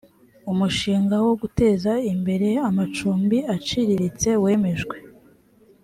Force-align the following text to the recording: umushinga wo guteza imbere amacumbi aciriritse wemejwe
umushinga 0.51 1.15
wo 1.25 1.33
guteza 1.41 1.91
imbere 2.13 2.47
amacumbi 2.67 3.37
aciriritse 3.55 4.29
wemejwe 4.43 4.95